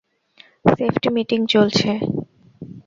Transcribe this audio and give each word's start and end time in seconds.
Safety 0.71 1.07
meeting 1.15 1.39
চলছে। 1.45 1.89